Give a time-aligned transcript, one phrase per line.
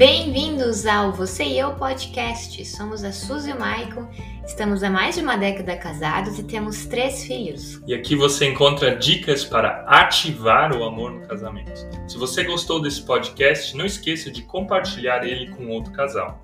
[0.00, 2.64] Bem-vindos ao Você e Eu Podcast.
[2.64, 4.08] Somos a Suzy e o Maicon,
[4.46, 7.82] estamos há mais de uma década casados e temos três filhos.
[7.86, 11.86] E aqui você encontra dicas para ativar o amor no casamento.
[12.08, 16.42] Se você gostou desse podcast, não esqueça de compartilhar ele com outro casal.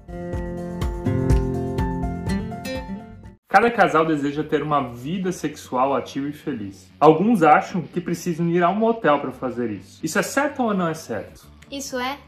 [3.49, 6.93] Cada casal deseja ter uma vida sexual ativa e feliz.
[7.01, 9.99] Alguns acham que precisam ir a um motel para fazer isso.
[10.03, 11.47] Isso é certo ou não é certo?
[11.71, 12.19] Isso é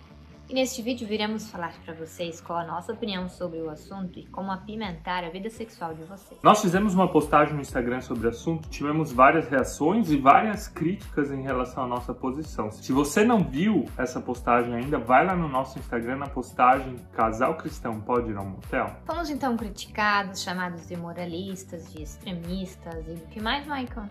[0.48, 4.26] e neste vídeo viremos falar para vocês qual a nossa opinião sobre o assunto e
[4.26, 6.40] como apimentar a vida sexual de vocês.
[6.42, 11.30] Nós fizemos uma postagem no Instagram sobre o assunto, tivemos várias reações e várias críticas
[11.30, 12.70] em relação à nossa posição.
[12.70, 17.56] Se você não viu essa postagem ainda, vai lá no nosso Instagram na postagem Casal
[17.56, 18.96] Cristão Pode Ir ao Motel.
[19.04, 24.08] Fomos então criticados, chamados de moralistas, de extremistas e do que mais, Michael?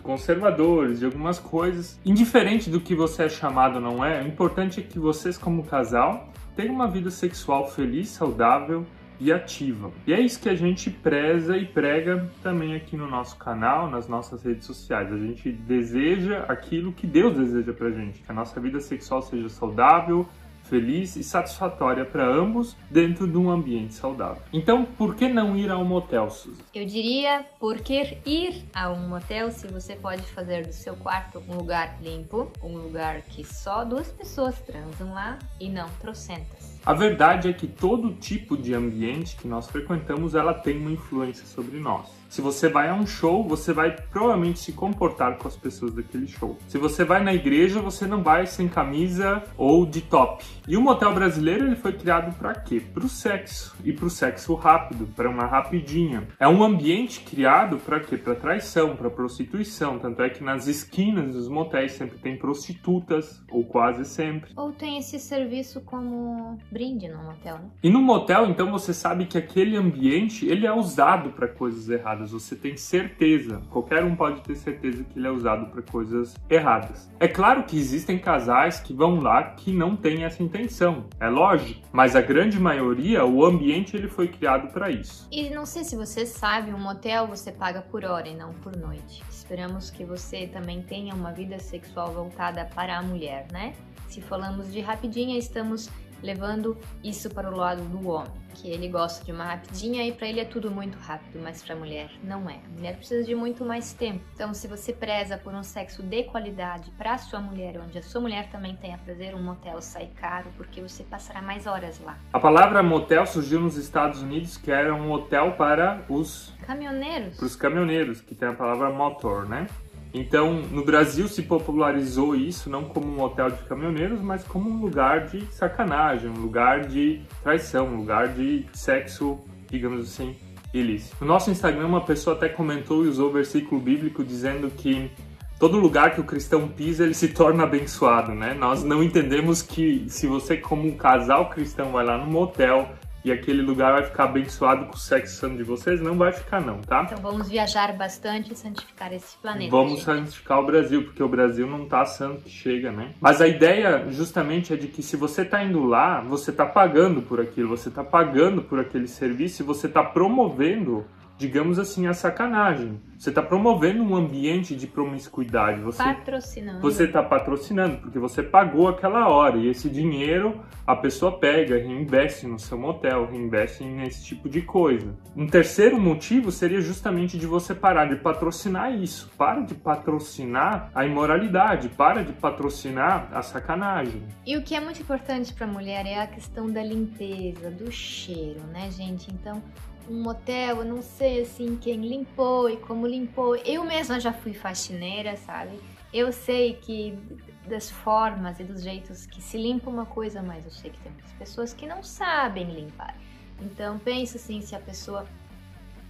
[0.00, 2.00] Conservadores, de algumas coisas.
[2.04, 5.64] Indiferente do que você é chamado ou não é, o importante é que vocês, como
[5.64, 8.86] casal, tenham uma vida sexual feliz, saudável
[9.22, 9.92] e ativa.
[10.04, 14.08] E é isso que a gente preza e prega também aqui no nosso canal, nas
[14.08, 15.12] nossas redes sociais.
[15.12, 19.48] A gente deseja aquilo que Deus deseja pra gente, que a nossa vida sexual seja
[19.48, 20.26] saudável,
[20.72, 24.42] feliz e satisfatória para ambos dentro de um ambiente saudável.
[24.50, 26.62] Então, por que não ir a um motel, Suzy?
[26.74, 31.42] Eu diria por que ir a um motel se você pode fazer do seu quarto
[31.46, 36.80] um lugar limpo, um lugar que só duas pessoas transam lá e não trocentas.
[36.84, 41.46] A verdade é que todo tipo de ambiente que nós frequentamos, ela tem uma influência
[41.46, 42.10] sobre nós.
[42.28, 46.26] Se você vai a um show, você vai provavelmente se comportar com as pessoas daquele
[46.26, 46.58] show.
[46.66, 50.42] Se você vai na igreja, você não vai sem camisa ou de top.
[50.66, 52.80] E o motel brasileiro ele foi criado para quê?
[52.80, 56.26] Para o sexo e para o sexo rápido, para uma rapidinha.
[56.40, 58.16] É um ambiente criado para quê?
[58.16, 59.98] Para traição, para prostituição.
[59.98, 64.52] Tanto é que nas esquinas dos motéis sempre tem prostitutas ou quase sempre.
[64.56, 67.70] Ou tem esse serviço como brinde no motel, né?
[67.82, 72.02] E no motel, então você sabe que aquele ambiente ele é usado para coisas erradas
[72.02, 76.34] erradas, você tem certeza, qualquer um pode ter certeza que ele é usado para coisas
[76.50, 77.10] erradas.
[77.18, 81.88] É claro que existem casais que vão lá que não têm essa intenção, é lógico,
[81.92, 85.28] mas a grande maioria, o ambiente ele foi criado para isso.
[85.30, 88.76] E não sei se você sabe, um motel você paga por hora e não por
[88.76, 89.22] noite.
[89.30, 93.74] Esperamos que você também tenha uma vida sexual voltada para a mulher, né?
[94.08, 95.88] Se falamos de rapidinha, estamos
[96.22, 100.28] levando isso para o lado do homem, que ele gosta de uma rapidinha e para
[100.28, 102.54] ele é tudo muito rápido, mas para a mulher não é.
[102.54, 104.20] A mulher precisa de muito mais tempo.
[104.34, 108.02] Então, se você preza por um sexo de qualidade para a sua mulher, onde a
[108.02, 112.18] sua mulher também tenha prazer, um motel sai caro porque você passará mais horas lá.
[112.32, 117.36] A palavra motel surgiu nos Estados Unidos, que era um hotel para os caminhoneiros.
[117.36, 119.66] Para os caminhoneiros, que tem a palavra motor, né?
[120.14, 124.78] Então, no Brasil se popularizou isso não como um hotel de caminhoneiros, mas como um
[124.78, 129.38] lugar de sacanagem, um lugar de traição, um lugar de sexo,
[129.70, 130.36] digamos assim,
[130.74, 131.16] ilícito.
[131.20, 135.10] No nosso Instagram, uma pessoa até comentou e usou o versículo bíblico dizendo que
[135.58, 138.52] todo lugar que o cristão pisa, ele se torna abençoado, né?
[138.52, 142.90] Nós não entendemos que se você, como um casal cristão, vai lá no motel
[143.24, 146.60] e aquele lugar vai ficar abençoado com o sexo santo de vocês, não vai ficar
[146.60, 147.04] não, tá?
[147.04, 149.70] Então vamos viajar bastante e santificar esse planeta.
[149.70, 150.04] Vamos gente.
[150.04, 153.12] santificar o Brasil, porque o Brasil não tá santo que chega, né?
[153.20, 157.22] Mas a ideia justamente é de que se você tá indo lá, você tá pagando
[157.22, 161.04] por aquilo, você tá pagando por aquele serviço e você tá promovendo
[161.42, 163.00] digamos assim, a sacanagem.
[163.18, 165.80] Você está promovendo um ambiente de promiscuidade.
[165.82, 166.80] Você, patrocinando.
[166.80, 169.56] Você está patrocinando, porque você pagou aquela hora.
[169.56, 175.14] E esse dinheiro a pessoa pega, reinveste no seu motel, reinveste nesse tipo de coisa.
[175.36, 179.28] Um terceiro motivo seria justamente de você parar de patrocinar isso.
[179.36, 184.22] Para de patrocinar a imoralidade, para de patrocinar a sacanagem.
[184.46, 187.90] E o que é muito importante para a mulher é a questão da limpeza, do
[187.90, 189.28] cheiro, né, gente?
[189.32, 189.60] Então,
[190.08, 193.56] um motel, eu não sei assim quem limpou e como limpou.
[193.56, 195.78] Eu mesma já fui faxineira, sabe?
[196.12, 197.18] Eu sei que
[197.66, 201.12] das formas e dos jeitos que se limpa uma coisa, mas eu sei que tem
[201.12, 203.16] muitas pessoas que não sabem limpar.
[203.60, 205.26] Então pensa assim, se a pessoa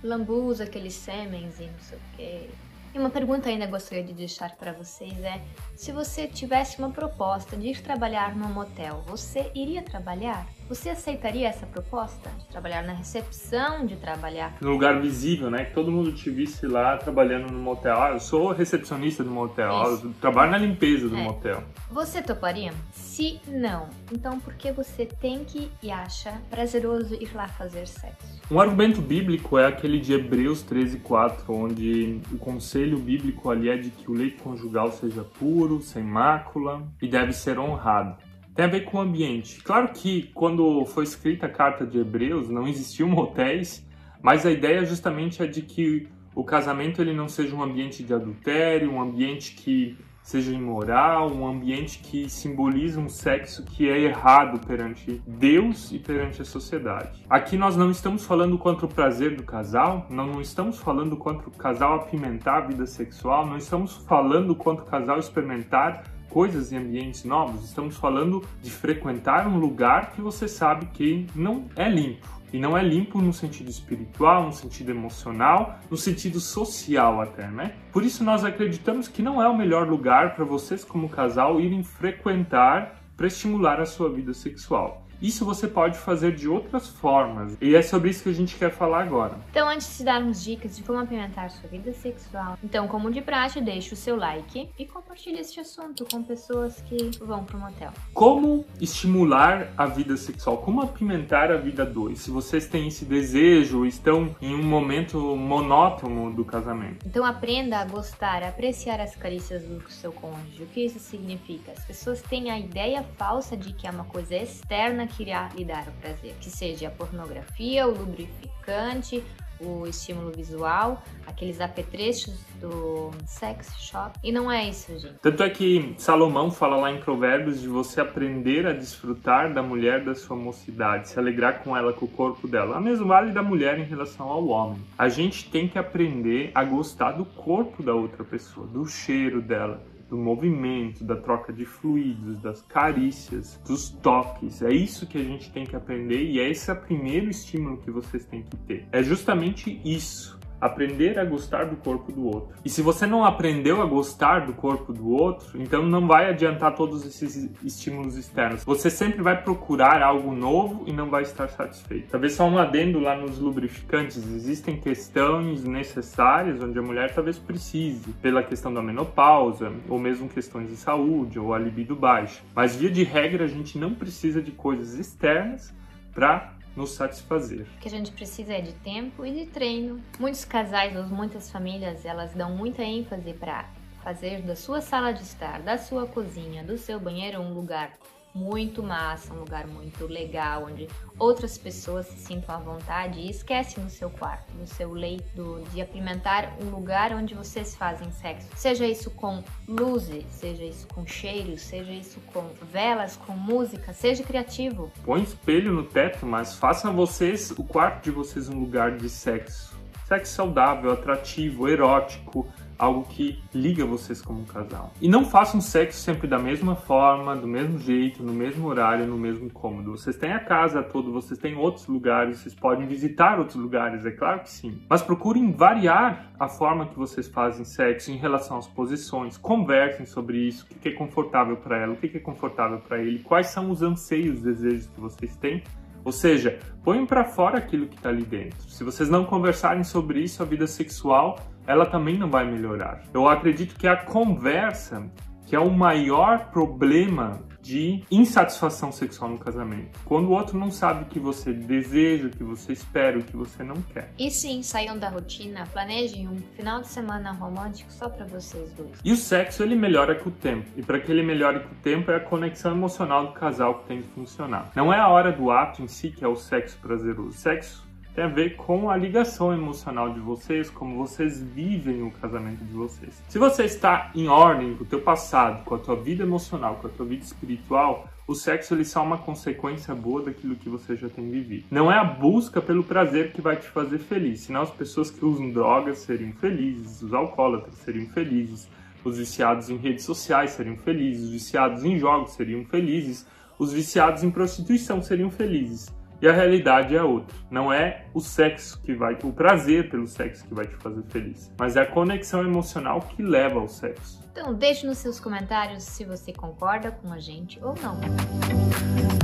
[0.03, 2.50] lambuza aqueles sêmens e não sei o que.
[2.94, 5.41] E uma pergunta ainda gostaria de deixar para vocês é:
[5.75, 10.47] se você tivesse uma proposta de ir trabalhar num motel, você iria trabalhar?
[10.69, 15.65] Você aceitaria essa proposta de trabalhar na recepção, de trabalhar no lugar visível, né?
[15.65, 18.00] Que todo mundo te visse lá trabalhando no motel.
[18.00, 21.23] Ah, eu sou recepcionista do motel, eu trabalho na limpeza do é.
[21.23, 21.62] motel.
[21.91, 22.73] Você toparia?
[22.93, 28.41] Se não, então por que você tem que e acha prazeroso ir lá fazer sexo?
[28.50, 33.90] Um argumento bíblico é aquele de Hebreus 13:4, onde o conselho bíblico ali é de
[33.90, 38.17] que o leito conjugal seja puro, sem mácula e deve ser honrado.
[38.55, 39.62] tem a ver com o ambiente.
[39.62, 43.87] Claro que quando foi escrita a carta de Hebreus não existiam motéis,
[44.20, 48.12] mas a ideia justamente é de que o casamento ele não seja um ambiente de
[48.12, 54.65] adultério, um ambiente que seja imoral, um ambiente que simboliza um sexo que é errado
[54.67, 57.25] perante Deus e perante a sociedade.
[57.29, 61.49] Aqui nós não estamos falando contra o prazer do casal, não, não estamos falando contra
[61.49, 66.79] o casal apimentar a vida sexual, não estamos falando contra o casal experimentar coisas em
[66.79, 72.42] ambientes novos, estamos falando de frequentar um lugar que você sabe que não é limpo.
[72.53, 77.75] E não é limpo no sentido espiritual, no sentido emocional, no sentido social até, né?
[77.91, 81.83] Por isso nós acreditamos que não é o melhor lugar para vocês como casal irem
[81.83, 85.03] frequentar para estimular a sua vida sexual.
[85.23, 87.57] Isso você pode fazer de outras formas.
[87.61, 89.39] E é sobre isso que a gente quer falar agora.
[89.51, 93.61] Então, antes de darmos dicas de como apimentar sua vida sexual, então, como de praxe,
[93.61, 97.93] deixe o seu like e compartilhe este assunto com pessoas que vão para o motel.
[98.13, 100.59] Como estimular a vida sexual?
[100.59, 102.19] Como apimentar a vida 2?
[102.19, 107.07] Se vocês têm esse desejo, estão em um momento monótono do casamento.
[107.07, 110.65] Então, aprenda a gostar, a apreciar as carícias do seu cônjuge.
[110.65, 111.71] O que isso significa?
[111.71, 115.64] As pessoas têm a ideia falsa de que é uma coisa externa que irá lhe
[115.64, 119.23] dar o prazer, que seja a pornografia, o lubrificante,
[119.64, 124.19] o estímulo visual, aqueles apetrechos do sex shop.
[124.23, 125.14] E não é isso, gente.
[125.23, 130.05] Tanto é que Salomão fala lá em Provérbios de você aprender a desfrutar da mulher
[130.05, 132.76] da sua mocidade, se alegrar com ela, com o corpo dela.
[132.76, 134.81] A mesma vale da mulher em relação ao homem.
[134.97, 139.82] A gente tem que aprender a gostar do corpo da outra pessoa, do cheiro dela
[140.12, 144.61] do movimento, da troca de fluidos, das carícias, dos toques.
[144.61, 147.79] É isso que a gente tem que aprender e é esse é o primeiro estímulo
[147.79, 148.87] que vocês têm que ter.
[148.93, 152.55] É justamente isso aprender a gostar do corpo do outro.
[152.64, 156.76] E se você não aprendeu a gostar do corpo do outro, então não vai adiantar
[156.76, 158.64] todos esses estímulos externos.
[158.64, 162.11] Você sempre vai procurar algo novo e não vai estar satisfeito.
[162.12, 168.12] Talvez só um adendo lá nos lubrificantes, existem questões necessárias onde a mulher talvez precise,
[168.23, 172.41] pela questão da menopausa, ou mesmo questões de saúde, ou a libido baixa.
[172.55, 175.75] Mas via de regra a gente não precisa de coisas externas
[176.15, 177.67] para nos satisfazer.
[177.77, 180.01] O que a gente precisa é de tempo e de treino.
[180.19, 183.69] Muitos casais ou muitas famílias, elas dão muita ênfase para
[184.03, 187.93] fazer da sua sala de estar, da sua cozinha, do seu banheiro um lugar
[188.34, 190.88] muito massa, um lugar muito legal, onde
[191.19, 195.81] outras pessoas se sintam à vontade e esquece no seu quarto, no seu leito, de
[195.81, 198.49] apimentar um lugar onde vocês fazem sexo.
[198.56, 204.23] Seja isso com luzes, seja isso com cheiros, seja isso com velas, com música, seja
[204.23, 204.90] criativo.
[205.05, 209.73] Põe espelho no teto, mas façam vocês, o quarto de vocês, um lugar de sexo.
[210.06, 212.46] Sexo saudável, atrativo, erótico,
[212.79, 214.93] algo que liga vocês como um casal.
[215.01, 219.17] E não façam sexo sempre da mesma forma, do mesmo jeito, no mesmo horário, no
[219.17, 219.93] mesmo cômodo.
[219.93, 224.11] Vocês têm a casa toda, vocês têm outros lugares, vocês podem visitar outros lugares, é
[224.11, 224.81] claro que sim.
[224.89, 229.37] Mas procurem variar a forma que vocês fazem sexo em relação às posições.
[229.37, 233.21] Conversem sobre isso, o que é confortável para ela, o que é confortável para ele,
[233.21, 235.63] quais são os anseios, desejos que vocês têm
[236.05, 238.69] ou seja, põem para fora aquilo que está ali dentro.
[238.69, 243.03] Se vocês não conversarem sobre isso, a vida sexual ela também não vai melhorar.
[243.12, 245.11] Eu acredito que a conversa
[245.53, 250.01] que é o maior problema de insatisfação sexual no casamento.
[250.05, 253.37] Quando o outro não sabe o que você deseja, o que você espera, o que
[253.37, 254.13] você não quer.
[254.19, 258.98] E sim, saiam da rotina, planejem um final de semana romântico só para vocês dois.
[259.05, 260.67] E o sexo ele melhora com o tempo.
[260.75, 263.89] E para que ele melhore com o tempo é a conexão emocional do casal que
[263.89, 264.72] tem que funcionar.
[264.75, 267.29] Não é a hora do ato em si que é o sexo prazeroso.
[267.29, 272.11] O sexo tem a ver com a ligação emocional de vocês, como vocês vivem o
[272.11, 273.23] casamento de vocês.
[273.29, 276.87] Se você está em ordem com o teu passado, com a tua vida emocional, com
[276.87, 280.95] a tua vida espiritual, o sexo ele só é uma consequência boa daquilo que você
[280.95, 281.65] já tem vivido.
[281.71, 285.25] Não é a busca pelo prazer que vai te fazer feliz, senão as pessoas que
[285.25, 288.69] usam drogas seriam felizes, os alcoólatras seriam felizes,
[289.05, 293.27] os viciados em redes sociais seriam felizes, os viciados em jogos seriam felizes,
[293.59, 295.91] os viciados em prostituição seriam felizes.
[296.22, 297.36] E a realidade é outra.
[297.50, 301.52] Não é o sexo que vai, o prazer pelo sexo que vai te fazer feliz,
[301.58, 304.22] mas é a conexão emocional que leva ao sexo.
[304.31, 309.21] Então, deixe nos seus comentários se você concorda com a gente ou não.